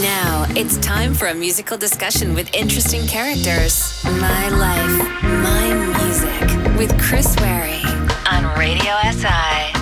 [0.00, 4.02] Now it's time for a musical discussion with interesting characters.
[4.04, 7.82] My life, my music with Chris Wary
[8.30, 9.72] on Radio SI.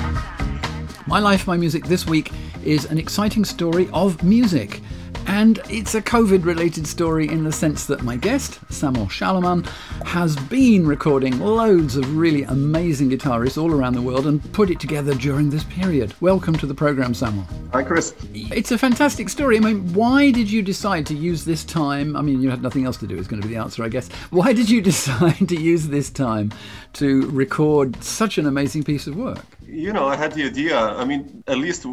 [1.07, 2.33] My Life, My Music this week
[2.65, 4.81] is an exciting story of music.
[5.29, 9.67] And it's a COVID related story in the sense that my guest, Samuel Šalamon,
[10.07, 14.81] has been recording loads of really amazing guitarists all around the world and put it
[14.81, 16.15] together during this period.
[16.23, 17.47] Welcome to the program, Samuel.
[17.75, 18.15] Hi, Chris.
[18.33, 19.59] It's a fantastic story.
[19.59, 22.17] I mean, why did you decide to use this time?
[22.17, 23.91] I mean, you had nothing else to do, is going to be the answer, I
[23.91, 24.09] guess.
[24.31, 26.53] Why did you decide to use this time
[26.95, 29.45] to record such an amazing piece of work?
[29.71, 30.79] You know, I had the idea.
[30.79, 31.85] I mean, at least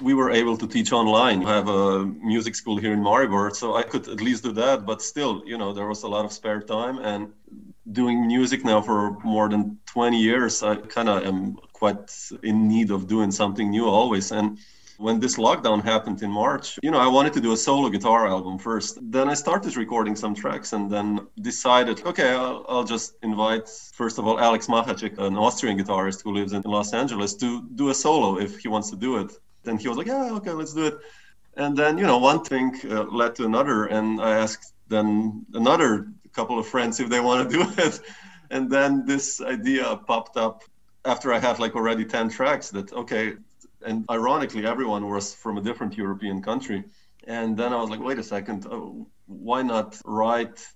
[0.00, 1.46] we were able to teach online.
[1.46, 4.84] I have a music school here in Maribor, so I could at least do that.
[4.84, 6.98] But still, you know, there was a lot of spare time.
[6.98, 7.32] And
[7.92, 12.10] doing music now for more than 20 years, I kind of am quite
[12.42, 14.32] in need of doing something new always.
[14.32, 14.58] And
[15.02, 18.28] when this lockdown happened in March, you know, I wanted to do a solo guitar
[18.28, 18.98] album first.
[19.16, 24.18] Then I started recording some tracks and then decided, okay, I'll, I'll just invite, first
[24.18, 27.94] of all, Alex Machacek, an Austrian guitarist who lives in Los Angeles, to do a
[27.94, 29.32] solo if he wants to do it.
[29.64, 30.96] Then he was like, yeah, okay, let's do it.
[31.56, 33.86] And then, you know, one thing uh, led to another.
[33.86, 38.00] And I asked then another couple of friends if they want to do it.
[38.50, 40.62] And then this idea popped up
[41.04, 43.34] after I had like already 10 tracks that, okay,
[43.84, 46.84] and ironically, everyone was from a different European country.
[47.24, 50.66] And then I was like, wait a second, oh, why not write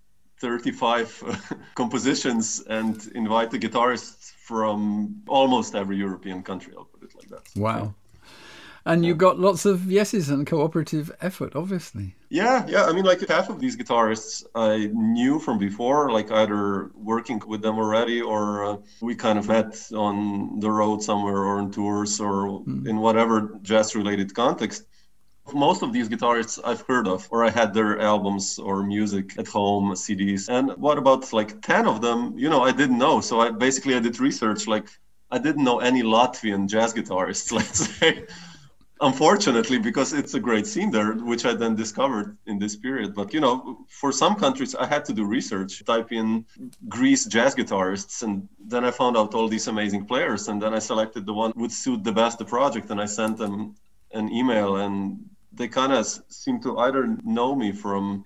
[0.40, 6.72] 35 compositions and invite the guitarists from almost every European country?
[6.76, 7.60] I'll put it like that.
[7.60, 7.94] Wow.
[8.86, 12.14] And you got lots of yeses and cooperative effort, obviously.
[12.30, 12.84] Yeah, yeah.
[12.84, 17.62] I mean, like half of these guitarists I knew from before, like either working with
[17.62, 22.20] them already or uh, we kind of met on the road somewhere or on tours
[22.20, 22.86] or mm.
[22.86, 24.84] in whatever jazz related context.
[25.52, 29.48] Most of these guitarists I've heard of, or I had their albums or music at
[29.48, 30.48] home, CDs.
[30.48, 33.20] And what about like 10 of them, you know, I didn't know.
[33.20, 34.88] So I basically I did research, like,
[35.28, 38.26] I didn't know any Latvian jazz guitarists, let's say
[39.00, 43.14] unfortunately because it's a great scene there which i then discovered in this period.
[43.14, 46.46] But you know for some countries i had to do research type in
[46.88, 50.78] greece jazz guitarists and then i found out all these amazing players and then i
[50.78, 53.74] selected the one would suit the best the project and i sent them
[54.12, 55.18] an email and
[55.52, 58.24] they kind of seem to either know me from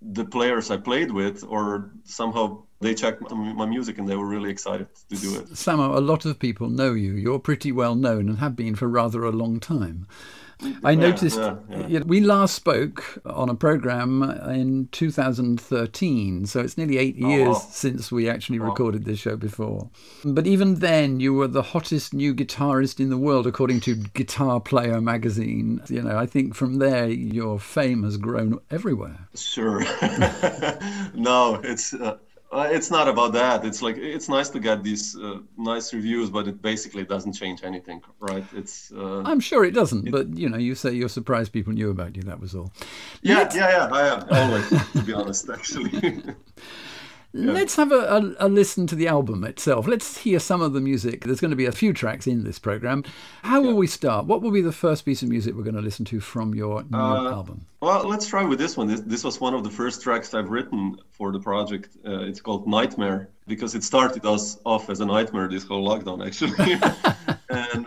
[0.00, 4.50] the players i played with or somehow they checked my music and they were really
[4.50, 5.46] excited to do it.
[5.50, 7.12] Samo, a lot of people know you.
[7.12, 10.06] You're pretty well known and have been for rather a long time.
[10.82, 11.56] I noticed yeah,
[11.86, 12.00] yeah.
[12.00, 17.66] We last spoke on a program in 2013, so it's nearly eight years oh.
[17.70, 18.64] since we actually oh.
[18.64, 19.90] recorded this show before.
[20.24, 24.58] But even then, you were the hottest new guitarist in the world, according to Guitar
[24.58, 25.82] Player magazine.
[25.88, 29.28] You know, I think from there your fame has grown everywhere.
[29.34, 29.80] Sure.
[31.14, 31.92] no, it's.
[31.92, 32.16] Uh,
[32.52, 33.64] uh, it's not about that.
[33.64, 37.64] It's like it's nice to get these uh, nice reviews, but it basically doesn't change
[37.64, 38.44] anything, right?
[38.54, 38.92] It's.
[38.92, 41.90] Uh, I'm sure it doesn't, it, but you know, you say you're surprised people knew
[41.90, 42.22] about you.
[42.22, 42.72] That was all.
[43.22, 43.56] Yeah, Let's...
[43.56, 43.88] yeah, yeah.
[43.92, 46.22] I am always, to be honest, actually.
[47.36, 47.52] Yeah.
[47.52, 47.96] Let's have a,
[48.40, 49.86] a, a, listen to the album itself.
[49.86, 51.24] Let's hear some of the music.
[51.24, 53.04] There's going to be a few tracks in this program.
[53.42, 53.68] How yeah.
[53.68, 54.24] will we start?
[54.24, 56.84] What will be the first piece of music we're going to listen to from your
[56.84, 57.66] new uh, album?
[57.86, 58.88] Well, let's try with this one.
[58.88, 61.96] This, this, was one of the first tracks I've written for the project.
[62.04, 66.26] Uh, it's called Nightmare because it started us off as a nightmare, this whole lockdown,
[66.26, 66.80] actually.
[67.48, 67.86] and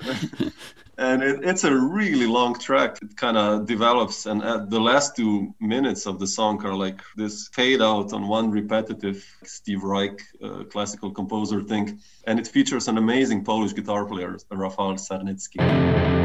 [0.97, 2.97] and it, it's a really long track.
[3.01, 7.01] It kind of develops, and at the last two minutes of the song are like
[7.17, 12.87] this fade out on one repetitive Steve Reich uh, classical composer thing, and it features
[12.87, 16.18] an amazing Polish guitar player, Rafał Sarnecki.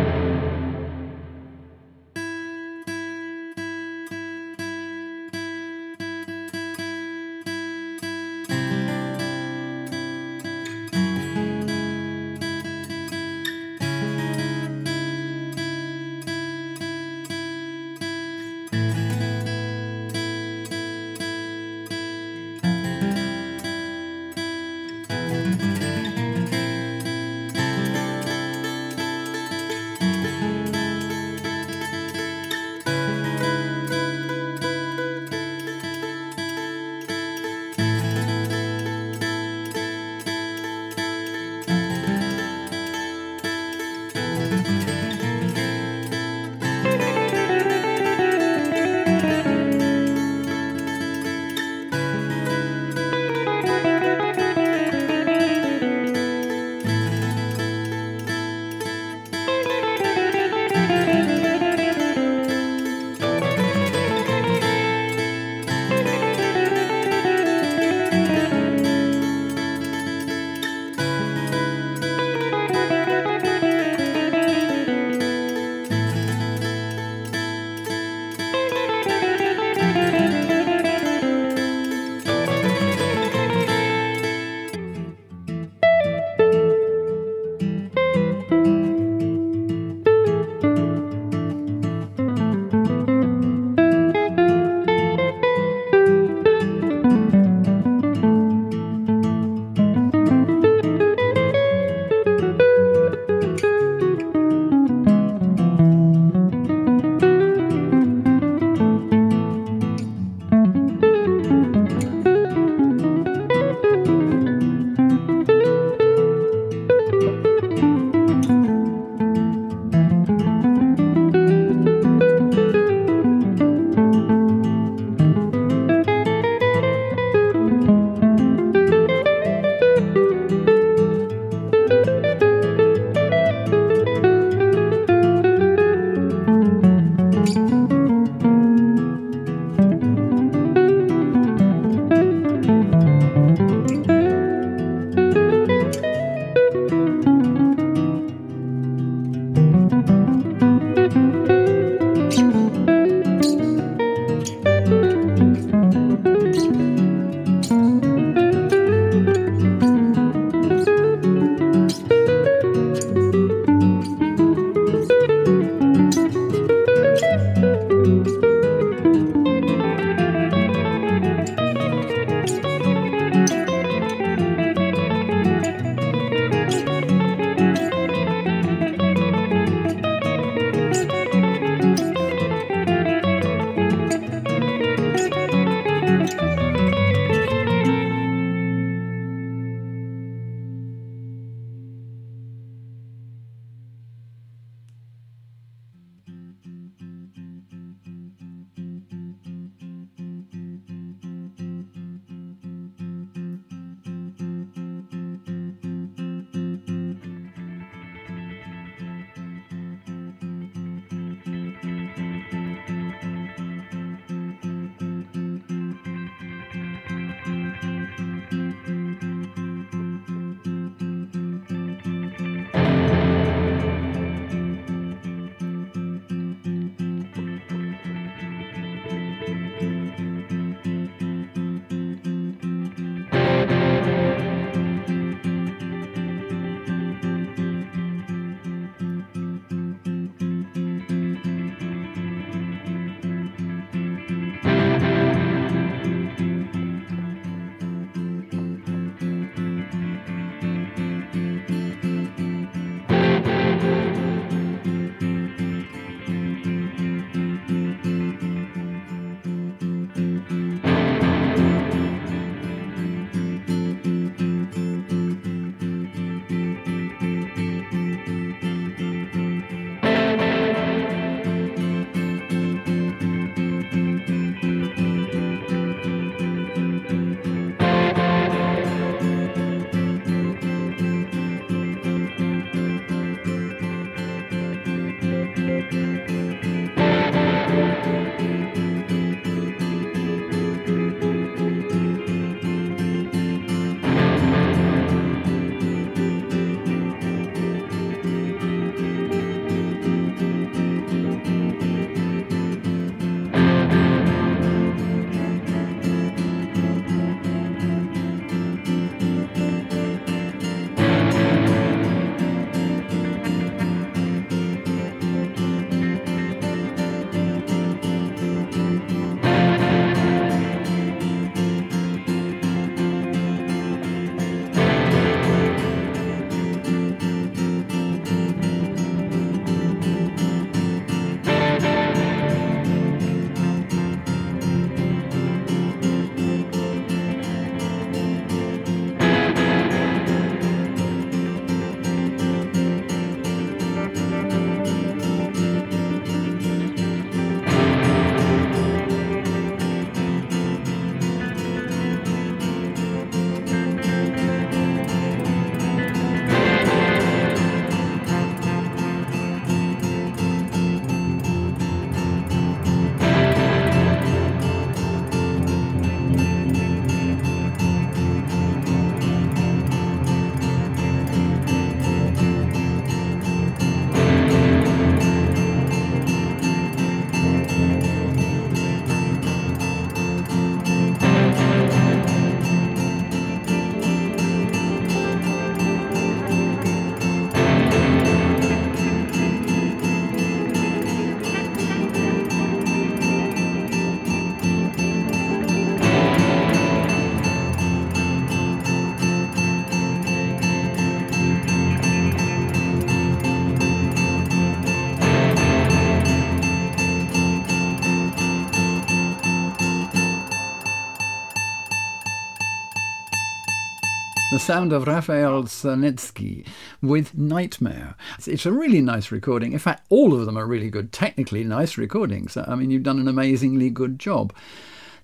[414.54, 416.64] The sound of Raphael Sarnecki
[417.02, 418.14] with Nightmare.
[418.46, 419.72] It's a really nice recording.
[419.72, 422.56] In fact, all of them are really good, technically nice recordings.
[422.56, 424.54] I mean, you've done an amazingly good job.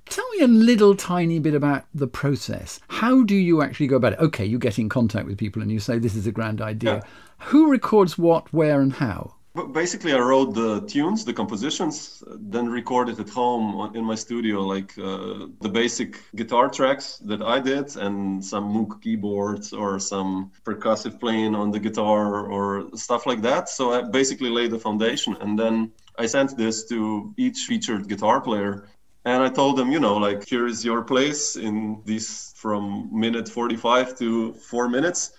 [0.06, 2.80] Tell me a little tiny bit about the process.
[2.88, 4.18] How do you actually go about it?
[4.18, 6.94] Okay, you get in contact with people and you say, This is a grand idea.
[6.94, 7.02] Yeah.
[7.50, 9.36] Who records what, where, and how?
[9.72, 14.96] Basically i wrote the tunes the compositions then recorded at home in my studio like
[14.98, 21.18] uh, the basic guitar tracks that i did and some moog keyboards or some percussive
[21.18, 23.68] playing on the guitar or stuff like that.
[23.68, 28.40] So i basically laid the foundation and then i sent this to each featured guitar
[28.40, 28.88] player.
[29.24, 33.48] And i told them you know like here is your place in this from minute
[33.48, 35.32] 45 to 4 minutes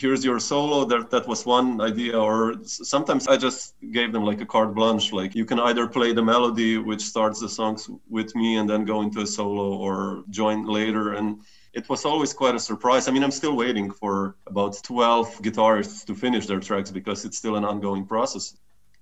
[0.00, 4.40] here's your solo that that was one idea or sometimes i just gave them like
[4.40, 8.34] a carte blanche like you can either play the melody which starts the songs with
[8.36, 11.40] me and then go into a solo or join later and
[11.72, 16.04] it was always quite a surprise i mean i'm still waiting for about 12 guitarists
[16.06, 18.54] to finish their tracks because it's still an ongoing process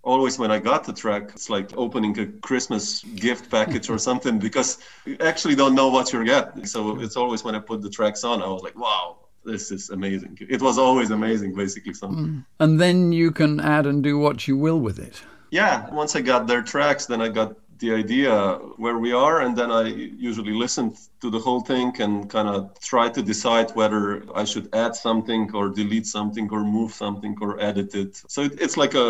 [0.02, 4.38] always when I got the track, it's like opening a Christmas gift package or something
[4.38, 6.64] because you actually don't know what you're getting.
[6.64, 9.90] So it's always when I put the tracks on, I was like, wow, this is
[9.90, 10.38] amazing.
[10.40, 11.94] It was always amazing, basically.
[11.94, 12.08] So.
[12.08, 12.44] Mm.
[12.60, 15.22] And then you can add and do what you will with it.
[15.50, 19.56] Yeah, once I got their tracks, then I got the idea where we are, and
[19.56, 20.94] then I usually listen
[21.26, 25.42] to the whole thing and kind of try to decide whether I should add something
[25.54, 28.22] or delete something or move something or edit it.
[28.28, 29.08] So it, it's like a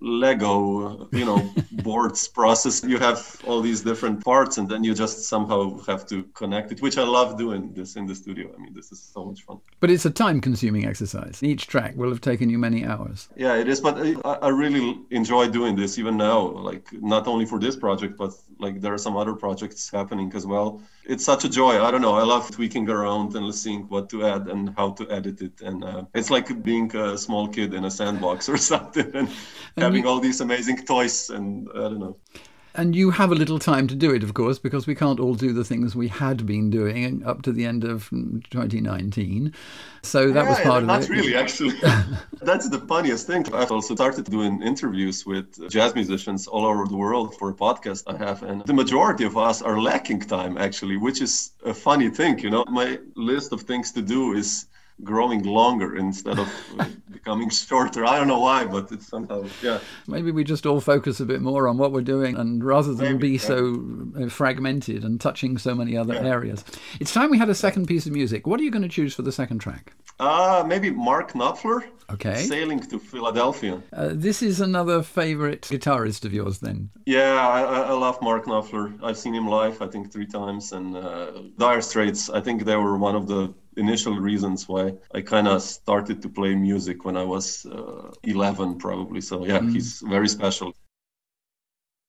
[0.00, 1.40] Lego, you know,
[1.88, 2.84] boards process.
[2.84, 5.60] You have all these different parts, and then you just somehow
[5.90, 8.44] have to connect it, which I love doing this in the studio.
[8.56, 9.58] I mean, this is so much fun.
[9.80, 11.42] But it's a time-consuming exercise.
[11.42, 13.28] Each track will have taken you many hours.
[13.36, 13.80] Yeah, it is.
[13.80, 16.38] But I, I really enjoy doing this even now.
[16.70, 20.46] Like not only for this project, but like there are some other projects happening as
[20.46, 21.82] well it's such a joy.
[21.82, 22.14] I don't know.
[22.14, 25.60] I love tweaking around and seeing what to add and how to edit it.
[25.60, 29.28] And uh, it's like being a small kid in a sandbox or something and,
[29.76, 30.08] and having you...
[30.08, 31.30] all these amazing toys.
[31.30, 32.16] And I don't know.
[32.76, 35.34] And you have a little time to do it, of course, because we can't all
[35.34, 39.54] do the things we had been doing up to the end of 2019.
[40.02, 40.86] So that yeah, was part yeah, of it.
[40.86, 41.76] Not really, actually.
[42.42, 43.46] That's the funniest thing.
[43.54, 48.02] I've also started doing interviews with jazz musicians all over the world for a podcast
[48.08, 48.42] I have.
[48.42, 52.40] And the majority of us are lacking time, actually, which is a funny thing.
[52.40, 54.66] You know, my list of things to do is
[55.02, 56.48] growing longer instead of
[57.10, 58.04] becoming shorter.
[58.06, 59.80] I don't know why, but it's somehow, yeah.
[60.06, 63.14] Maybe we just all focus a bit more on what we're doing and rather than
[63.14, 63.40] Maybe, be yeah.
[63.40, 63.84] so
[64.20, 66.26] uh, fragmented and touching so many other yeah.
[66.26, 66.64] areas.
[67.00, 68.46] It's time we had a second piece of music.
[68.46, 69.92] What are you going to choose for the second track?
[70.20, 71.84] Uh, maybe Mark Knopfler.
[72.12, 72.44] Okay.
[72.44, 73.82] Sailing to Philadelphia.
[73.92, 76.90] Uh, this is another favorite guitarist of yours, then.
[77.06, 79.02] Yeah, I, I love Mark Knopfler.
[79.02, 80.72] I've seen him live, I think, three times.
[80.72, 85.20] And uh, Dire Straits, I think they were one of the initial reasons why I
[85.20, 89.20] kind of started to play music when I was uh, 11, probably.
[89.20, 89.72] So, yeah, mm.
[89.72, 90.74] he's very special.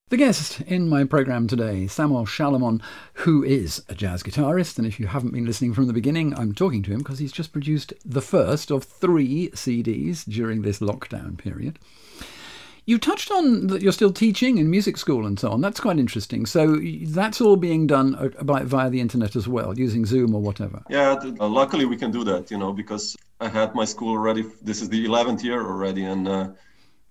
[0.08, 2.80] The guest in my program today, Samuel Šalamon,
[3.14, 4.78] who is a jazz guitarist.
[4.78, 7.32] And if you haven't been listening from the beginning, I'm talking to him because he's
[7.32, 11.80] just produced the first of three CDs during this lockdown period.
[12.88, 15.60] You touched on that you're still teaching in music school and so on.
[15.60, 16.46] That's quite interesting.
[16.46, 20.40] So that's all being done uh, by, via the internet as well, using Zoom or
[20.40, 20.84] whatever.
[20.88, 24.44] Yeah, uh, luckily we can do that, you know, because I had my school already.
[24.62, 26.50] This is the 11th year already, and uh,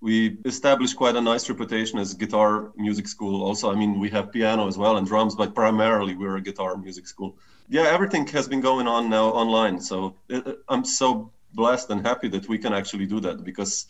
[0.00, 3.42] we established quite a nice reputation as guitar music school.
[3.42, 6.78] Also, I mean, we have piano as well and drums, but primarily we're a guitar
[6.78, 7.36] music school.
[7.68, 9.78] Yeah, everything has been going on now online.
[9.80, 13.86] So it, uh, I'm so blessed and happy that we can actually do that because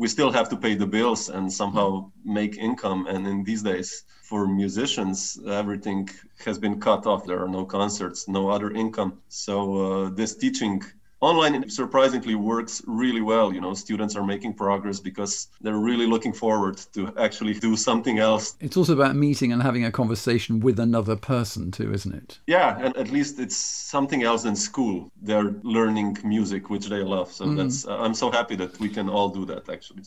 [0.00, 3.06] we still have to pay the bills and somehow make income.
[3.06, 6.08] And in these days, for musicians, everything
[6.46, 7.26] has been cut off.
[7.26, 9.20] There are no concerts, no other income.
[9.28, 9.54] So
[9.84, 10.82] uh, this teaching
[11.20, 16.32] online surprisingly works really well you know students are making progress because they're really looking
[16.32, 20.78] forward to actually do something else it's also about meeting and having a conversation with
[20.78, 25.54] another person too isn't it yeah and at least it's something else in school they're
[25.62, 27.56] learning music which they love so mm.
[27.56, 30.02] that's uh, i'm so happy that we can all do that actually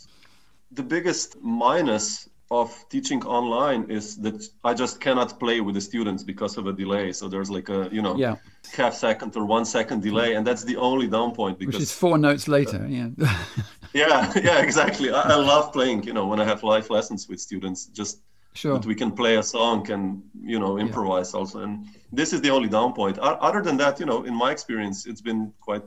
[0.72, 6.24] the biggest minus of teaching online is that I just cannot play with the students
[6.24, 7.12] because of a delay.
[7.12, 8.36] So there's like a you know yeah.
[8.72, 11.60] Half second or one second delay, and that's the only down point.
[11.60, 12.86] Because, Which is four notes later.
[12.90, 13.10] yeah.
[13.94, 15.12] yeah, yeah, exactly.
[15.12, 16.04] I, I, love playing.
[16.04, 18.22] You know, when I have live lessons with students, just
[18.54, 18.74] sure.
[18.74, 21.40] that we can play a song and you know improvise yeah.
[21.40, 21.60] also.
[21.60, 23.18] And this is the only down point.
[23.20, 25.84] Other than that, you know, in my experience, it's been quite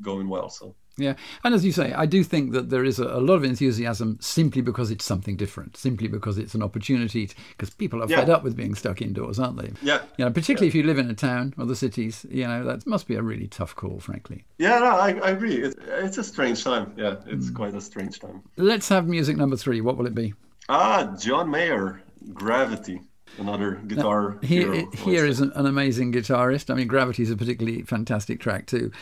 [0.00, 0.48] going well.
[0.48, 3.34] So yeah, and as you say, I do think that there is a, a, lot
[3.34, 8.06] of enthusiasm simply because it's something different, simply because it's an opportunity, because people are
[8.06, 8.18] yeah.
[8.18, 9.72] fed up with being stuck indoors, aren't they?
[9.82, 10.02] Yeah.
[10.18, 10.70] You know, particularly yeah.
[10.70, 13.22] if you live in a town or the cities, you know, that must be a
[13.22, 14.44] really tough call, frankly.
[14.58, 15.56] Yeah, no, I, I agree.
[15.56, 16.94] It's, it's a strange time.
[16.96, 17.54] Yeah, it's mm.
[17.54, 18.42] quite a strange time.
[18.56, 19.80] Let's have music number three.
[19.80, 20.34] What will it be?
[20.68, 23.00] Ah, John Mayer, Gravity
[23.38, 24.38] another guitar.
[24.40, 26.70] Now, here, here is an, an, amazing guitarist.
[26.70, 28.92] I mean, Gravity is a particularly fantastic track too.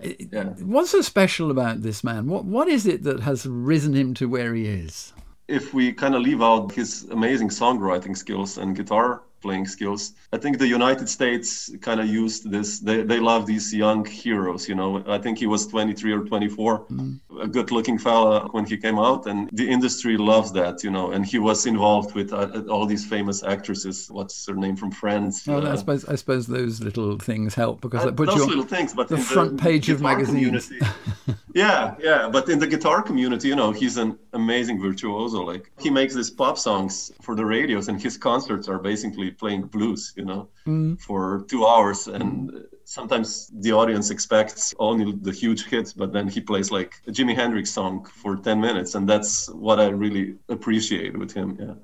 [0.00, 0.44] Yeah.
[0.60, 2.26] What's so special about this man?
[2.26, 5.12] What what is it that has risen him to where he is?
[5.46, 10.02] If we kind of leave out his amazing songwriting skills and guitar playing skills.
[10.32, 12.80] I think the United States kind of used this.
[12.80, 14.90] They, they love these young heroes, you know.
[15.06, 17.20] I think he was 23 or 24, mm.
[17.46, 19.26] a good looking fella when he came out.
[19.26, 21.12] And the industry loves that, you know.
[21.12, 24.08] And he was involved with uh, all these famous actresses.
[24.10, 25.46] What's her name from Friends?
[25.46, 28.40] Well, uh, I, suppose, I suppose those little things help because uh, that puts those
[28.40, 30.72] you little things, but the front the page of magazines.
[31.54, 32.28] yeah, yeah.
[32.28, 35.42] But in the guitar community, you know, he's an amazing virtuoso.
[35.42, 39.62] Like he makes these pop songs for the radios, and his concerts are basically playing
[39.62, 41.00] blues, you know, mm.
[41.00, 42.08] for two hours.
[42.08, 47.12] And sometimes the audience expects only the huge hits, but then he plays like a
[47.12, 48.96] Jimi Hendrix song for 10 minutes.
[48.96, 51.56] And that's what I really appreciate with him.
[51.60, 51.74] Yeah.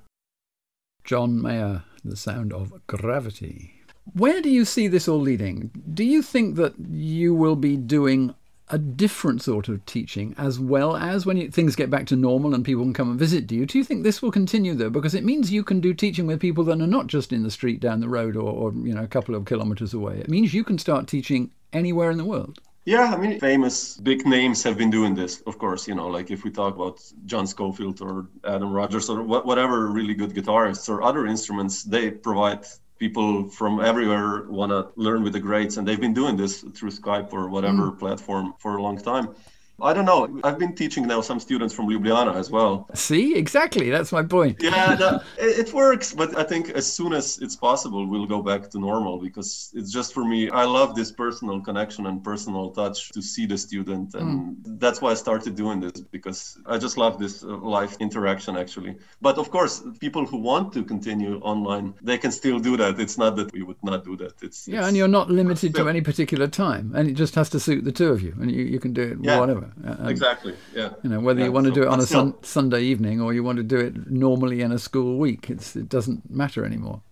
[1.05, 3.75] John Mayer, the sound of gravity.
[4.15, 5.71] Where do you see this all leading?
[5.94, 8.35] Do you think that you will be doing
[8.70, 12.54] a different sort of teaching as well as when you, things get back to normal
[12.54, 13.66] and people can come and visit you.
[13.66, 14.90] Do you think this will continue though?
[14.90, 17.50] Because it means you can do teaching with people that are not just in the
[17.50, 20.18] street down the road or, or you know a couple of kilometers away.
[20.18, 22.61] It means you can start teaching anywhere in the world.
[22.87, 25.87] Yeah, I mean, famous big names have been doing this, of course.
[25.87, 30.14] You know, like if we talk about John Scofield or Adam Rogers or whatever really
[30.14, 32.64] good guitarists or other instruments, they provide
[33.01, 36.91] people from everywhere want to learn with the greats and they've been doing this through
[36.91, 37.99] skype or whatever mm.
[37.99, 39.35] platform for a long time
[39.83, 40.40] I don't know.
[40.45, 42.88] I've been teaching now some students from Ljubljana as well.
[42.95, 43.90] See, exactly.
[43.90, 44.62] That's my point.
[44.62, 46.12] yeah, no, it, it, works.
[46.12, 49.93] But I think as soon as it's possible, we'll go back to normal because it's
[49.93, 50.51] just for me.
[50.51, 54.14] I love this personal connection and personal touch to see the student.
[54.14, 54.81] And mm.
[54.81, 58.97] that's why I started doing this because I just love this uh, live interaction actually.
[59.21, 63.01] But of course, people who want to continue online, they can still do that.
[63.01, 64.35] It's not that we would not do that.
[64.43, 66.93] It's Yeah, it's, and you're not limited to any particular time.
[66.95, 68.35] And it just has to suit the two of you.
[68.40, 69.38] And you, you can do it yeah.
[69.40, 69.69] whatever.
[69.85, 70.54] Um, exactly.
[70.74, 70.90] Yeah.
[71.02, 73.33] You know, whether yeah, you want to do it on a sun, Sunday evening or
[73.33, 77.02] you want to do it normally in a school week, it's, it doesn't matter anymore.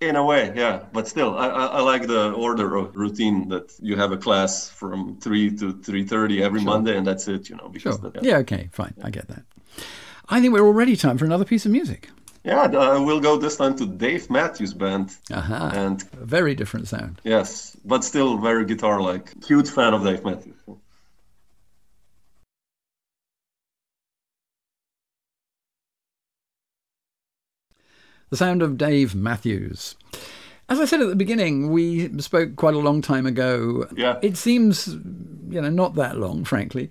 [0.00, 0.84] In a way, yeah.
[0.92, 4.70] But still, I, I, I like the order of routine that you have a class
[4.70, 6.70] from three to three thirty every sure.
[6.70, 7.50] Monday, and that's it.
[7.50, 8.10] You know, because sure.
[8.14, 8.20] yeah.
[8.22, 8.36] yeah.
[8.38, 8.70] Okay.
[8.72, 8.94] Fine.
[9.02, 9.42] I get that.
[10.30, 12.08] I think we're already time for another piece of music.
[12.44, 15.14] Yeah, uh, we'll go this time to Dave Matthews Band.
[15.30, 15.70] Uh-huh.
[15.74, 17.20] And a very different sound.
[17.22, 19.44] Yes, but still very guitar-like.
[19.44, 20.56] Huge fan of Dave Matthews.
[28.30, 29.96] The sound of Dave Matthews.
[30.68, 33.88] As I said at the beginning, we spoke quite a long time ago.
[33.94, 34.18] Yeah.
[34.22, 36.90] It seems, you know, not that long, frankly.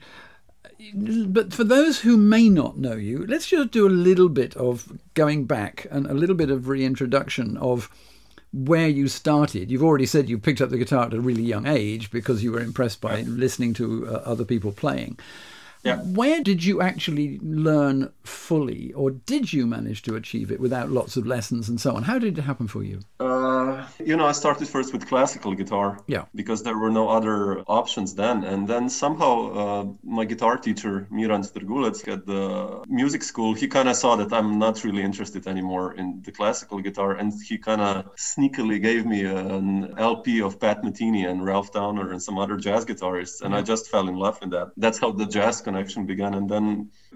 [0.94, 4.98] But for those who may not know you, let's just do a little bit of
[5.14, 7.90] going back and a little bit of reintroduction of
[8.52, 9.72] where you started.
[9.72, 12.52] You've already said you picked up the guitar at a really young age because you
[12.52, 15.20] were impressed by listening to uh, other people playing.
[15.84, 15.98] Yeah.
[15.98, 21.16] Where did you actually learn fully, or did you manage to achieve it without lots
[21.16, 22.04] of lessons and so on?
[22.04, 23.00] How did it happen for you?
[23.20, 26.00] Uh, you know, I started first with classical guitar.
[26.08, 26.26] Yeah.
[26.36, 31.44] Because there were no other options then, and then somehow uh, my guitar teacher Miran
[31.44, 35.94] Strgulec at the music school, he kind of saw that I'm not really interested anymore
[35.94, 40.84] in the classical guitar, and he kind of sneakily gave me an LP of Pat
[40.84, 43.60] Metheny and Ralph Towner and some other jazz guitarists, and yeah.
[43.60, 44.72] I just fell in love with that.
[44.76, 46.34] That's how the jazz connection began.
[46.40, 46.68] And then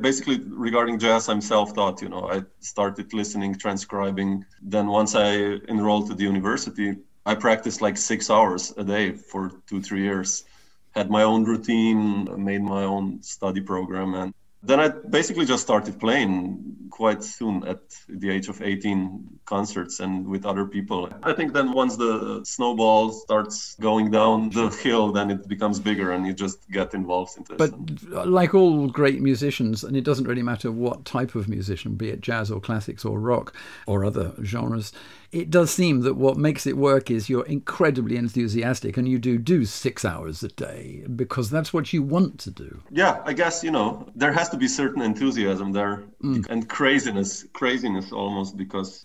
[0.08, 0.38] basically
[0.68, 4.30] regarding jazz, I'm self-taught, you know, I started listening, transcribing.
[4.74, 5.30] Then once I
[5.76, 6.89] enrolled to the university,
[7.32, 10.30] I practiced like six hours a day for two, three years.
[11.00, 12.06] Had my own routine,
[12.50, 14.30] made my own study program, and
[14.70, 14.88] then I
[15.20, 16.34] basically just started playing
[16.93, 21.10] quite soon at the age of 18 concerts and with other people.
[21.23, 26.12] I think then once the snowball starts going down the hill, then it becomes bigger
[26.12, 27.58] and you just get involved into it.
[27.58, 32.10] But like all great musicians, and it doesn't really matter what type of musician, be
[32.10, 33.56] it jazz or classics or rock
[33.88, 34.93] or other genres,
[35.34, 39.39] it does seem that what makes it work is you're incredibly enthusiastic and you do
[39.39, 42.80] do six hours a day because that's what you want to do.
[42.91, 46.46] Yeah, I guess, you know, there has to be certain enthusiasm there mm.
[46.50, 49.04] and craziness, craziness almost because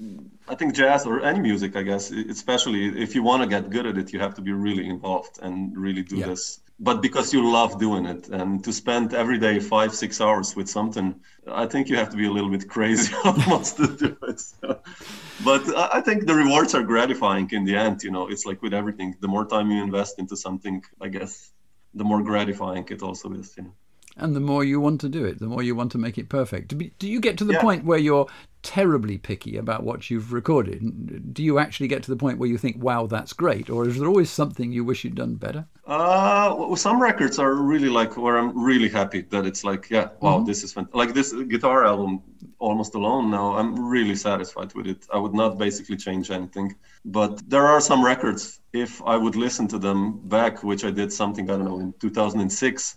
[0.48, 3.86] I think jazz or any music, I guess, especially if you want to get good
[3.86, 6.26] at it, you have to be really involved and really do yeah.
[6.26, 10.54] this but because you love doing it and to spend every day five six hours
[10.54, 11.14] with something
[11.48, 14.80] i think you have to be a little bit crazy almost to do it so,
[15.44, 15.62] but
[15.96, 19.14] i think the rewards are gratifying in the end you know it's like with everything.
[19.20, 21.52] The more time you invest into something i guess
[21.94, 23.74] the more gratifying it also is you know
[24.18, 26.28] and the more you want to do it, the more you want to make it
[26.28, 26.76] perfect.
[26.98, 27.60] Do you get to the yeah.
[27.60, 28.26] point where you're
[28.62, 31.32] terribly picky about what you've recorded?
[31.32, 33.98] Do you actually get to the point where you think, "Wow, that's great," or is
[33.98, 35.66] there always something you wish you'd done better?
[35.86, 40.08] Uh, well, some records are really like where I'm really happy that it's like, yeah,
[40.20, 40.46] wow, mm-hmm.
[40.46, 40.88] this is fun.
[40.92, 42.22] like this guitar album,
[42.58, 43.30] almost alone.
[43.30, 45.06] Now I'm really satisfied with it.
[45.12, 48.60] I would not basically change anything, but there are some records.
[48.72, 51.94] If I would listen to them back, which I did something I don't know in
[52.00, 52.96] 2006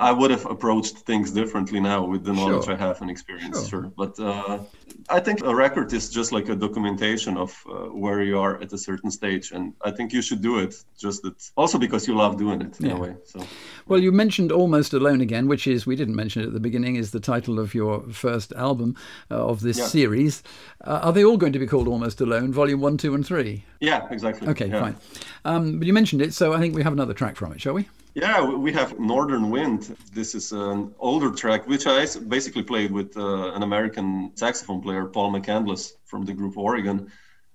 [0.00, 2.74] I would have approached things differently now with the knowledge sure.
[2.74, 3.82] I have and experience, sure.
[3.82, 3.92] sure.
[3.96, 4.60] But uh,
[5.08, 8.72] I think a record is just like a documentation of uh, where you are at
[8.72, 10.74] a certain stage, and I think you should do it.
[10.96, 12.92] Just that, also because you love doing it in yeah.
[12.92, 13.16] a way.
[13.24, 13.44] So,
[13.86, 16.94] well, you mentioned "Almost Alone" again, which is we didn't mention it at the beginning,
[16.94, 18.94] is the title of your first album
[19.32, 19.86] uh, of this yeah.
[19.86, 20.44] series.
[20.84, 23.64] Uh, are they all going to be called "Almost Alone," Volume One, Two, and Three?
[23.80, 24.46] Yeah, exactly.
[24.46, 24.80] Okay, yeah.
[24.80, 24.96] fine.
[25.44, 27.74] Um, but you mentioned it, so I think we have another track from it, shall
[27.74, 27.88] we?
[28.20, 29.96] Yeah, we have Northern Wind.
[30.12, 35.04] This is an older track, which I basically played with uh, an American saxophone player,
[35.06, 37.12] Paul McCandless from the group Oregon.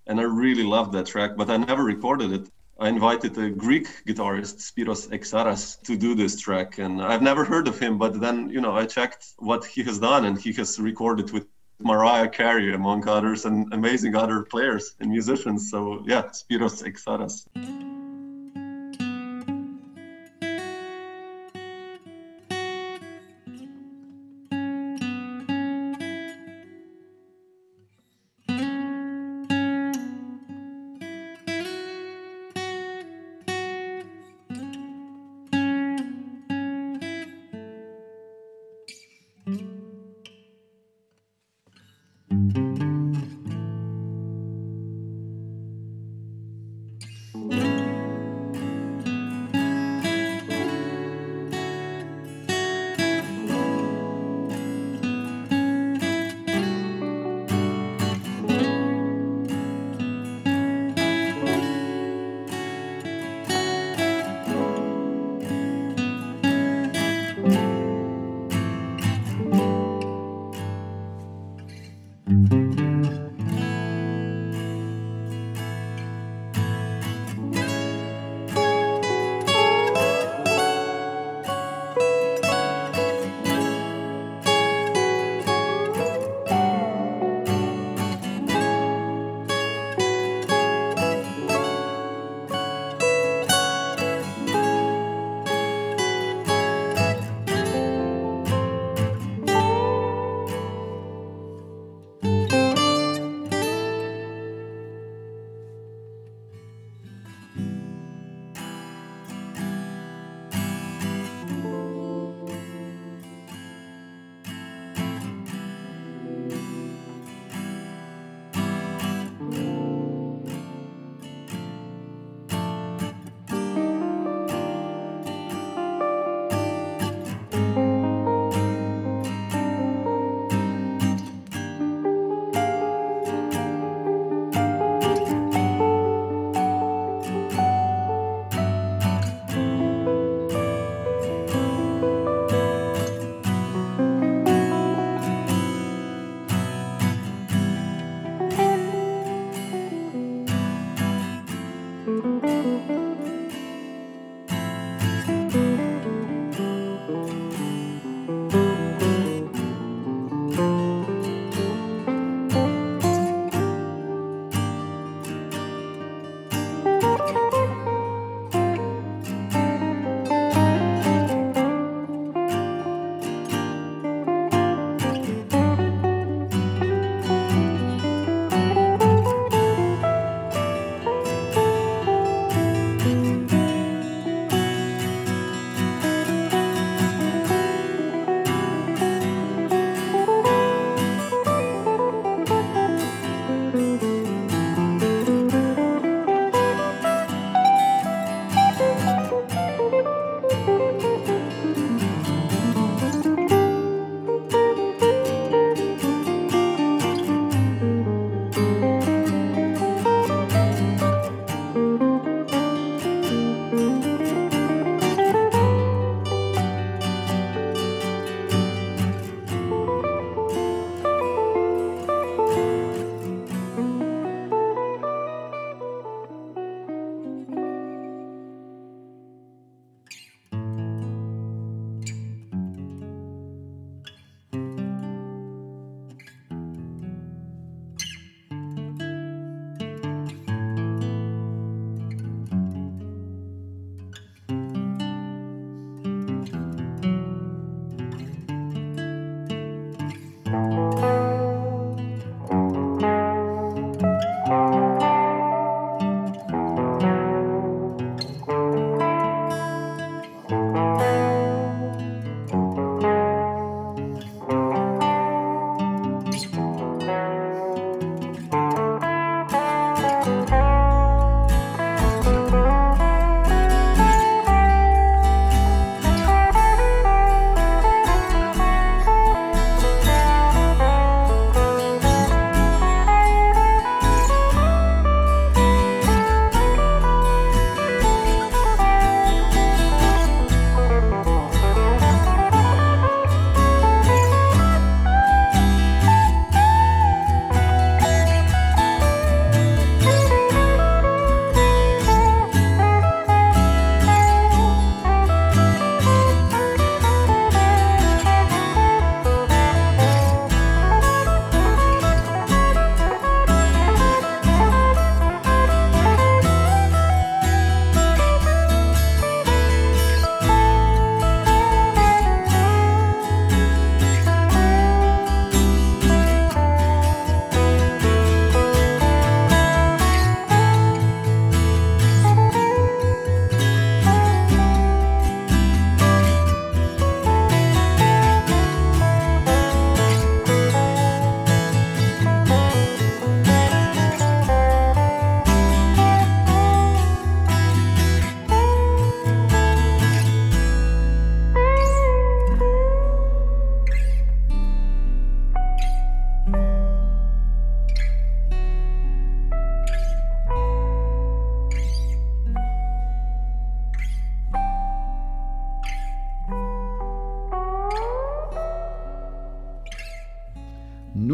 [0.08, 2.48] And I really loved that track, but I never recorded it.
[2.80, 6.78] I invited a Greek guitarist, Spiros Exaras, to do this track.
[6.78, 10.00] And I've never heard of him, but then, you know, I checked what he has
[10.00, 11.46] done, and he has recorded with
[11.80, 15.70] Mariah Carey, among others, and amazing other players and musicians.
[15.70, 18.03] So, yeah, Spiros Exaras.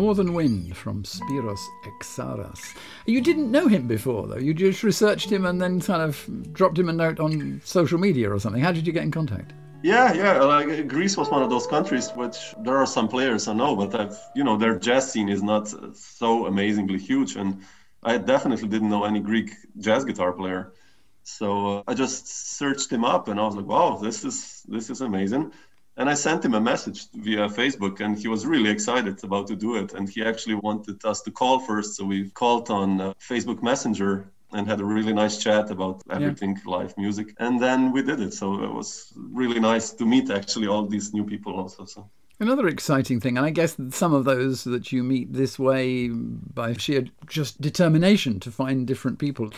[0.10, 2.74] Northern Wind from Spiros Exaras.
[3.06, 4.40] You didn't know him before, though.
[4.40, 8.34] You just researched him and then kind of dropped him a note on social media
[8.34, 8.60] or something.
[8.60, 9.54] How did you get in contact?
[9.84, 10.42] Yeah, yeah.
[10.42, 13.94] Like Greece was one of those countries which there are some players I know, but
[13.94, 17.62] I've you know their jazz scene is not so amazingly huge, and
[18.02, 20.74] I definitely didn't know any Greek jazz guitar player.
[21.22, 24.90] So uh, I just searched him up, and I was like, wow, this is this
[24.90, 25.52] is amazing.
[26.00, 29.56] And I sent him a message via Facebook, and he was really excited about to
[29.56, 29.94] do it.
[29.94, 34.32] And he actually wanted us to call first, so we called on uh, Facebook Messenger
[34.54, 36.72] and had a really nice chat about everything yeah.
[36.78, 40.68] live music and then we did it so it was really nice to meet actually
[40.68, 42.10] all these new people also so
[42.42, 46.72] Another exciting thing, and I guess some of those that you meet this way by
[46.72, 49.52] sheer just determination to find different people,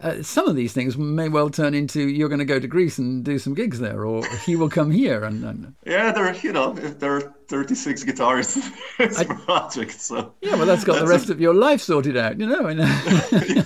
[0.00, 2.96] uh, some of these things may well turn into you're going to go to Greece
[2.96, 5.24] and do some gigs there, or he will come here.
[5.24, 5.74] And, and...
[5.84, 8.56] yeah, there, you know, there are 36 guitarists
[9.00, 9.24] in this I...
[9.24, 11.32] project, so yeah, well, that's got that's the rest a...
[11.32, 12.68] of your life sorted out, you know.
[13.32, 13.64] yeah,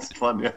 [0.00, 0.52] that's fun, yeah.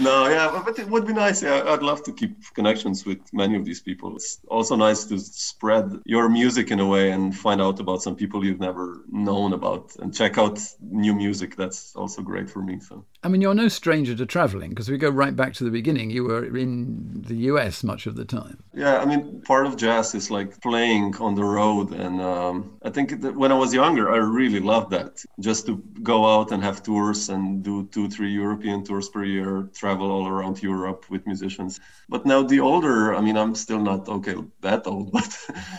[0.00, 1.42] No, yeah, but it would be nice.
[1.42, 4.16] Yeah, I'd love to keep connections with many of these people.
[4.16, 8.16] It's also nice to spread your music in a way and find out about some
[8.16, 11.56] people you've never known about and check out new music.
[11.56, 12.80] That's also great for me.
[12.80, 15.70] So I mean, you're no stranger to traveling because we go right back to the
[15.70, 16.10] beginning.
[16.10, 18.62] You were in the US much of the time.
[18.72, 22.90] Yeah, I mean, part of jazz is like playing on the road, and um, I
[22.90, 25.24] think when I was younger, I really loved that.
[25.40, 29.68] Just to go out and have tours and do two, three European tours per year,
[29.74, 31.80] travel all around Europe with musicians.
[32.08, 35.38] But now the older, I mean, I'm still not okay that old, but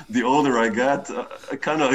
[0.10, 1.26] the older I get, uh,
[1.62, 1.94] kind of.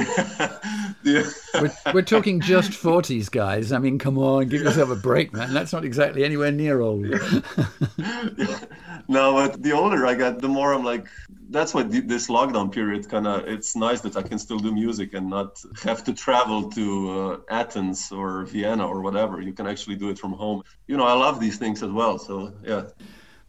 [1.05, 1.25] yeah.
[1.61, 3.73] we're, we're, talking just 40s, guys.
[3.73, 5.53] I mean, come on, give yourself a break, man.
[5.53, 7.07] That's not exactly anywhere near old.
[7.07, 8.59] yeah.
[9.09, 11.07] No, but the older I get, the more I'm like,
[11.53, 15.15] that's why this lockdown period kind of it's nice that I can still do music
[15.15, 19.41] and not have to travel to uh, Athens or Vienna or whatever.
[19.41, 20.63] You can actually do it from home.
[20.87, 22.19] You know, I love these things as well.
[22.19, 22.85] So yeah.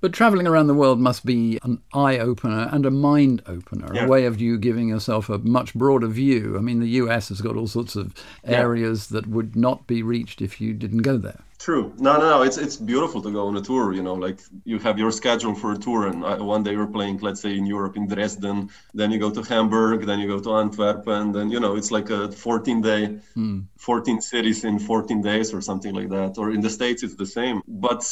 [0.02, 4.04] But traveling around the world must be an eye opener and a mind opener, yeah.
[4.04, 6.58] a way of you giving yourself a much broader view.
[6.58, 8.13] I mean, the US has got all sorts of
[8.44, 9.22] areas yeah.
[9.22, 11.39] that would not be reached if you didn't go there.
[11.63, 11.93] True.
[11.97, 12.41] No, no, no.
[12.41, 13.93] It's it's beautiful to go on a tour.
[13.93, 16.93] You know, like you have your schedule for a tour, and uh, one day you're
[16.97, 18.69] playing, let's say, in Europe, in Dresden.
[18.93, 20.06] Then you go to Hamburg.
[20.06, 23.62] Then you go to Antwerp, and then you know it's like a 14 day, hmm.
[23.78, 26.38] 14 cities in 14 days or something like that.
[26.38, 27.62] Or in the states, it's the same.
[27.65, 28.04] But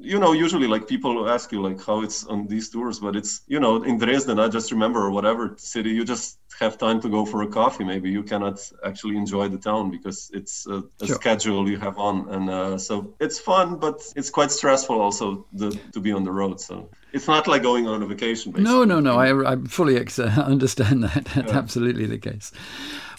[0.00, 3.42] you know, usually like people ask you like how it's on these tours, but it's
[3.46, 7.08] you know in Dresden, I just remember or whatever city, you just have time to
[7.08, 7.84] go for a coffee.
[7.84, 11.16] Maybe you cannot actually enjoy the town because it's a, a sure.
[11.16, 15.70] schedule you have on, and uh, so it's fun, but it's quite stressful also the,
[15.92, 16.60] to be on the road.
[16.60, 18.52] So it's not like going on a vacation.
[18.52, 18.70] Basically.
[18.70, 19.18] No, no, no.
[19.18, 20.18] I, I fully ex-
[20.52, 21.24] understand that.
[21.26, 21.58] That's yeah.
[21.58, 22.52] absolutely the case.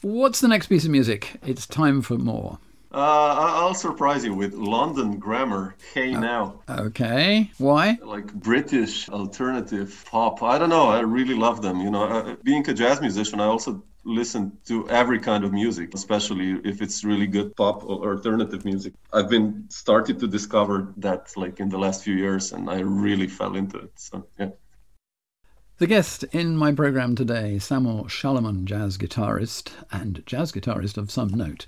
[0.02, 1.40] What's the next piece of music?
[1.46, 2.60] It's time for more.
[2.96, 5.76] Uh, I'll surprise you with London Grammar.
[5.94, 6.62] Hey oh, now.
[6.70, 7.52] Okay.
[7.58, 7.98] Why?
[8.02, 10.42] Like British alternative pop.
[10.42, 10.88] I don't know.
[10.88, 11.82] I really love them.
[11.82, 15.94] You know, uh, being a jazz musician, I also listen to every kind of music,
[15.94, 18.94] especially if it's really good pop or alternative music.
[19.12, 23.28] I've been started to discover that like in the last few years, and I really
[23.28, 23.92] fell into it.
[23.96, 24.50] So yeah.
[25.78, 31.30] The guest in my program today, Samo Šalamon, jazz guitarist and jazz guitarist of some
[31.30, 31.66] note.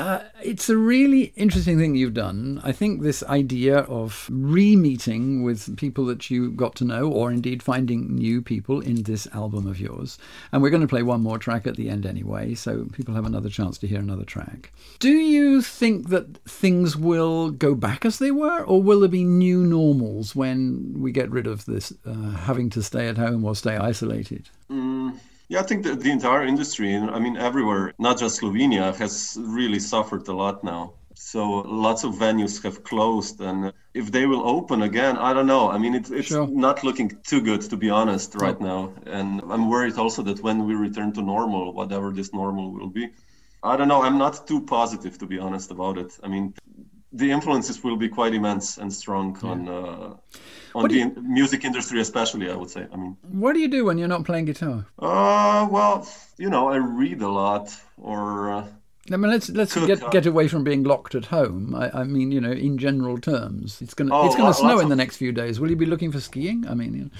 [0.00, 2.58] Uh, it's a really interesting thing you've done.
[2.64, 7.30] I think this idea of re meeting with people that you got to know, or
[7.30, 10.16] indeed finding new people in this album of yours.
[10.52, 13.26] And we're going to play one more track at the end anyway, so people have
[13.26, 14.72] another chance to hear another track.
[15.00, 19.24] Do you think that things will go back as they were, or will there be
[19.24, 23.54] new normals when we get rid of this uh, having to stay at home or
[23.54, 24.48] stay isolated?
[24.70, 25.18] Mm.
[25.50, 29.80] Yeah, I think the, the entire industry, I mean, everywhere, not just Slovenia, has really
[29.80, 30.92] suffered a lot now.
[31.16, 35.68] So lots of venues have closed, and if they will open again, I don't know.
[35.68, 36.46] I mean, it, it's sure.
[36.46, 38.92] not looking too good, to be honest, right now.
[39.06, 43.08] And I'm worried also that when we return to normal, whatever this normal will be,
[43.64, 44.02] I don't know.
[44.02, 46.16] I'm not too positive, to be honest, about it.
[46.22, 46.54] I mean,
[47.12, 49.50] the influences will be quite immense and strong yeah.
[49.50, 50.14] on uh,
[50.74, 52.50] on the you, music industry, especially.
[52.50, 52.86] I would say.
[52.92, 54.86] I mean, what do you do when you're not playing guitar?
[54.98, 56.06] Uh, well,
[56.38, 58.52] you know, I read a lot, or.
[58.52, 58.66] Uh,
[59.12, 61.74] I mean, let's let's cook, get get away from being locked at home.
[61.74, 64.88] I, I mean, you know, in general terms, it's gonna oh, it's gonna snow in
[64.88, 65.58] the next few days.
[65.58, 66.66] Will you be looking for skiing?
[66.68, 66.94] I mean.
[66.94, 67.10] You know.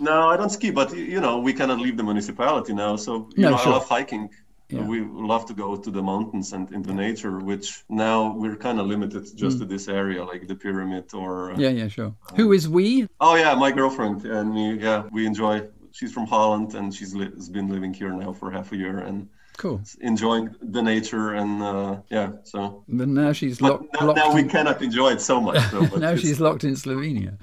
[0.00, 2.96] No, I don't ski, but you know, we cannot leave the municipality now.
[2.96, 3.72] So you no, know, sure.
[3.72, 4.30] I love hiking
[4.72, 4.82] yeah.
[4.82, 8.86] we love to go to the mountains and into nature which now we're kind of
[8.86, 9.60] limited just mm.
[9.60, 13.08] to this area like the pyramid or uh, yeah yeah sure uh, who is we
[13.20, 17.30] oh yeah my girlfriend and me yeah we enjoy she's from holland and she's li-
[17.34, 19.28] has been living here now for half a year and
[19.60, 19.80] cool.
[20.00, 22.32] enjoying the nature and uh, yeah.
[22.44, 22.82] So.
[22.88, 23.86] But now she's locked.
[24.00, 25.62] Now, now we cannot enjoy it so much.
[25.70, 27.36] Though, now she's locked in Slovenia.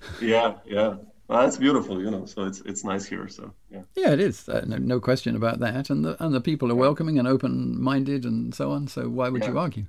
[0.20, 0.96] yeah, yeah.
[1.30, 2.26] Well, that's beautiful, you know.
[2.26, 3.28] So it's it's nice here.
[3.28, 3.82] So yeah.
[3.94, 4.48] Yeah, it is.
[4.48, 5.88] Uh, no, no, question about that.
[5.88, 8.88] And the and the people are welcoming and open minded and so on.
[8.88, 9.50] So why would yeah.
[9.50, 9.84] you argue?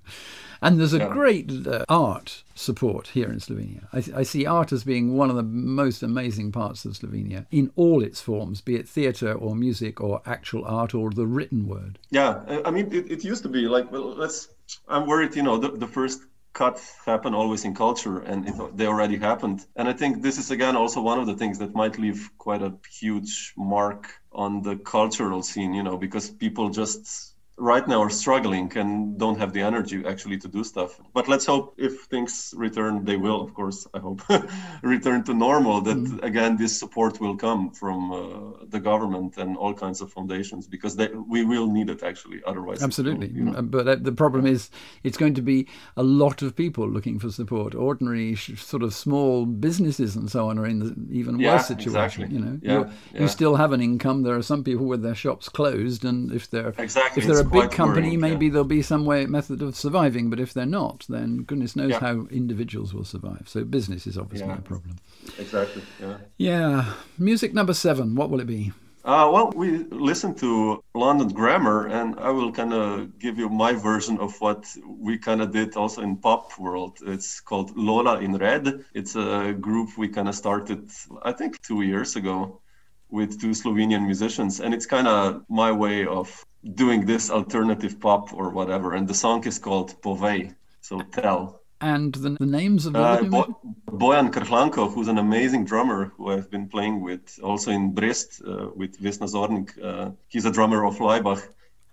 [0.62, 1.08] And there's a yeah.
[1.10, 3.88] great uh, art support here in Slovenia.
[3.92, 7.72] I, I, see art as being one of the most amazing parts of Slovenia in
[7.76, 11.98] all its forms, be it theatre or music or actual art or the written word.
[12.12, 14.50] Yeah, I mean, it, it used to be like, well, let's.
[14.88, 16.22] I'm worried, you know, the, the first
[16.54, 19.66] cuts happen always in culture and it, they already happened.
[19.76, 22.62] And i think this is again also one of the things that might leave quite
[22.62, 27.31] a huge mark on the cultural scene you know because people just
[27.62, 31.00] right now are struggling and don't have the energy actually to do stuff.
[31.14, 34.22] But let's hope if things return, they will, of course, I hope,
[34.82, 36.24] return to normal, that mm.
[36.24, 40.96] again, this support will come from uh, the government and all kinds of foundations because
[40.96, 42.82] they, we will need it actually, otherwise.
[42.82, 43.30] Absolutely.
[43.30, 43.62] you know.
[43.62, 44.72] But uh, the problem is
[45.04, 47.76] it's going to be a lot of people looking for support.
[47.76, 52.24] Ordinary, sort of small businesses and so on are in the even yeah, worse situation.
[52.24, 52.36] Exactly.
[52.36, 53.22] You know, yeah, yeah.
[53.22, 54.24] you still have an income.
[54.24, 57.22] There are some people with their shops closed, and if they're exactly.
[57.22, 58.52] if they're big company, worrying, maybe yeah.
[58.54, 60.30] there'll be some way method of surviving.
[60.30, 62.00] But if they're not, then goodness knows yeah.
[62.00, 63.44] how individuals will survive.
[63.48, 64.58] So business is obviously yeah.
[64.58, 64.98] a problem.
[65.38, 65.84] Exactly.
[66.00, 66.18] Yeah.
[66.38, 66.94] Yeah.
[67.18, 68.16] Music number seven.
[68.16, 68.72] What will it be?
[69.04, 73.74] Uh, well, we listened to London Grammar, and I will kind of give you my
[73.74, 77.00] version of what we kind of did also in pop world.
[77.08, 78.86] It's called Lola in Red.
[78.94, 80.92] It's a group we kind of started,
[81.24, 82.62] I think, two years ago
[83.10, 86.46] with two Slovenian musicians, and it's kind of my way of
[86.76, 88.94] doing this alternative pop or whatever.
[88.94, 91.62] And the song is called Povej, so tell.
[91.82, 93.58] And the, the names of the uh, Bo-
[93.90, 98.70] Bojan Krhlanko, who's an amazing drummer who I've been playing with also in Brest uh,
[98.76, 99.70] with Vesna Zornik.
[99.84, 101.42] Uh, he's a drummer of Laibach,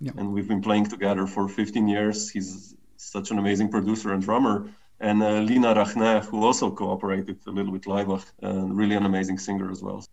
[0.01, 0.12] yeah.
[0.19, 2.29] and we've been playing together for 15 years.
[2.29, 4.69] He's such an amazing producer and drummer.
[5.01, 9.39] And uh, Lina Rachne, who also cooperated a little with Laibach, and really an amazing
[9.39, 10.05] singer as well.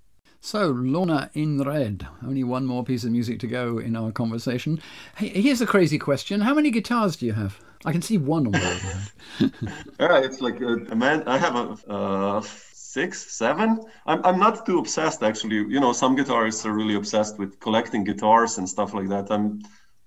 [0.46, 2.06] So, Lorna in Red.
[2.24, 4.80] Only one more piece of music to go in our conversation.
[5.16, 6.40] Hey, here's a crazy question.
[6.42, 7.60] How many guitars do you have?
[7.84, 9.12] I can see one on the
[10.00, 11.24] yeah, it's like a, a, man.
[11.26, 13.80] I have a uh, six, seven.
[14.06, 15.56] I'm, I'm not too obsessed actually.
[15.56, 19.32] You know, some guitarists are really obsessed with collecting guitars and stuff like that.
[19.32, 19.64] I'm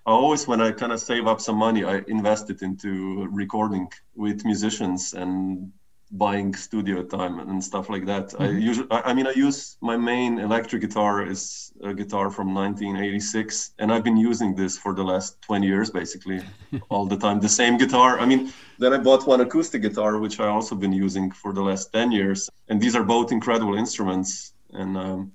[0.06, 3.88] I always, when I kind of save up some money, I invest it into recording
[4.14, 5.72] with musicians and
[6.10, 8.28] buying studio time and stuff like that.
[8.28, 8.42] Mm-hmm.
[8.42, 13.74] I usually, I mean, I use my main electric guitar is a guitar from 1986,
[13.78, 16.42] and I've been using this for the last 20 years, basically,
[16.88, 17.40] all the time.
[17.40, 18.18] The same guitar.
[18.18, 21.62] I mean, then I bought one acoustic guitar, which I also been using for the
[21.62, 24.54] last 10 years, and these are both incredible instruments.
[24.72, 25.32] And um,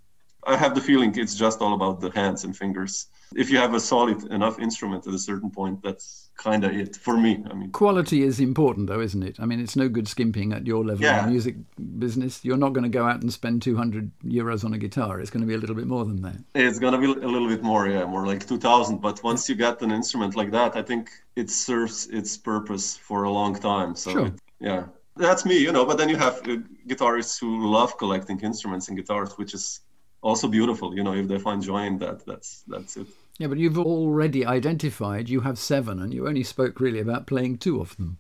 [0.48, 3.08] I have the feeling it's just all about the hands and fingers.
[3.36, 6.96] If you have a solid enough instrument at a certain point, that's kind of it
[6.96, 7.44] for me.
[7.50, 9.40] I mean, quality is important, though, isn't it?
[9.40, 11.26] I mean, it's no good skimping at your level yeah.
[11.26, 11.56] of music
[12.00, 12.44] business.
[12.44, 15.20] You're not going to go out and spend 200 euros on a guitar.
[15.20, 16.36] It's going to be a little bit more than that.
[16.56, 19.00] It's going to be a little bit more, yeah, more like 2,000.
[19.00, 23.24] But once you get an instrument like that, I think it serves its purpose for
[23.24, 23.96] a long time.
[23.96, 24.28] So, sure.
[24.28, 24.86] it, yeah.
[25.16, 25.86] That's me, you know.
[25.86, 29.82] But then you have uh, guitarists who love collecting instruments and guitars, which is
[30.24, 30.96] also beautiful.
[30.96, 33.08] You know, if they find joy in that, that's that's it.
[33.40, 37.58] Yeah, but you've already identified you have seven, and you only spoke really about playing
[37.58, 38.18] two of them.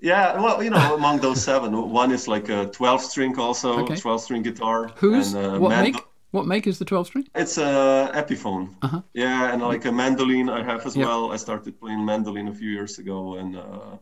[0.00, 3.94] Yeah, well, you know, among those seven, one is like a 12 string, also okay.
[3.94, 4.90] 12 string guitar.
[4.96, 5.96] Who's and, uh, what make?
[6.32, 7.28] What make is the 12 string?
[7.34, 8.74] It's a Epiphone.
[8.80, 9.02] Uh-huh.
[9.12, 11.06] Yeah, and like a mandolin I have as yep.
[11.06, 11.30] well.
[11.30, 13.98] I started playing mandolin a few years ago, and uh,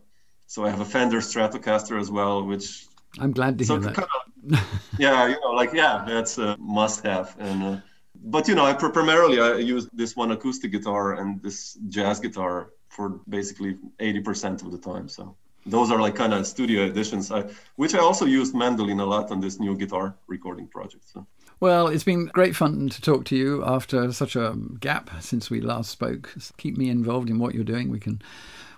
[0.47, 2.87] so I have a Fender Stratocaster as well, which
[3.19, 3.95] I'm glad to so hear that.
[3.95, 4.09] Kind
[4.53, 7.63] of, yeah, you know, like yeah, that's a must-have, and.
[7.63, 7.81] Uh,
[8.23, 12.73] but you know, I primarily I use this one acoustic guitar and this jazz guitar
[12.89, 15.09] for basically 80% of the time.
[15.09, 17.45] So those are like kind of studio editions, I,
[17.77, 21.09] which I also used mandolin a lot on this new guitar recording project.
[21.09, 21.27] So.
[21.61, 25.61] Well, it's been great fun to talk to you after such a gap since we
[25.61, 26.35] last spoke.
[26.57, 27.91] Keep me involved in what you're doing.
[27.91, 28.23] We can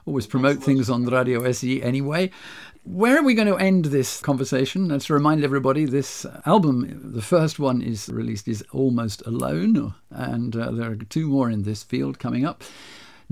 [0.04, 2.30] always promote things on Radio SE anyway.
[2.84, 4.88] Where are we going to end this conversation?
[4.88, 10.72] Let's remind everybody this album, the first one is released, is Almost Alone, and uh,
[10.72, 12.64] there are two more in this field coming up.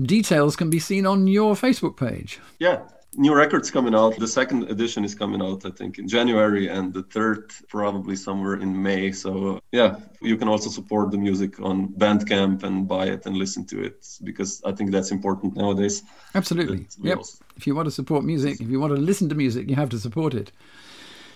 [0.01, 2.39] Details can be seen on your Facebook page.
[2.59, 2.83] Yeah,
[3.15, 4.17] new records coming out.
[4.17, 8.55] The second edition is coming out, I think, in January, and the third probably somewhere
[8.55, 9.11] in May.
[9.11, 13.65] So yeah, you can also support the music on Bandcamp and buy it and listen
[13.67, 16.03] to it because I think that's important nowadays.
[16.35, 16.87] Absolutely.
[17.01, 17.19] Yep.
[17.57, 19.89] If you want to support music, if you want to listen to music, you have
[19.89, 20.51] to support it.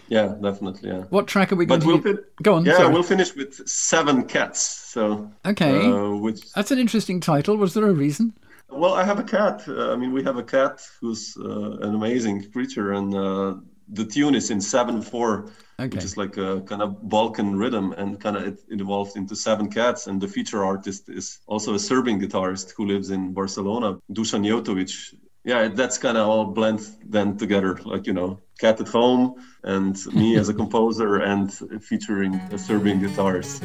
[0.07, 0.89] Yeah, definitely.
[0.89, 1.01] Yeah.
[1.09, 2.65] What track are we going but to we'll go on?
[2.65, 2.93] Yeah, sorry.
[2.93, 4.59] we'll finish with Seven Cats.
[4.61, 7.57] So okay, uh, which that's an interesting title.
[7.57, 8.33] Was there a reason?
[8.69, 9.63] Well, I have a cat.
[9.67, 13.55] Uh, I mean, we have a cat who's uh, an amazing creature, and uh,
[13.89, 15.89] the tune is in seven four, Okay.
[15.95, 19.35] which is like a kind of Balkan rhythm, and kind of it, it evolved into
[19.35, 20.07] seven cats.
[20.07, 25.15] And the feature artist is also a Serbian guitarist who lives in Barcelona, Dusan Jevtovic.
[25.45, 29.95] Yeah, that's kind of all blend then together, like you know, cat at home and
[30.13, 33.61] me as a composer and featuring a Serbian guitarist.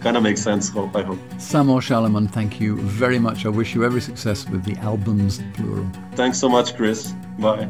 [0.00, 0.68] kind of makes sense.
[0.68, 1.18] Hope I hope.
[1.38, 3.46] Samo Šalamon, thank you very much.
[3.46, 5.86] I wish you every success with the albums plural.
[6.14, 7.14] Thanks so much, Chris.
[7.38, 7.68] Bye.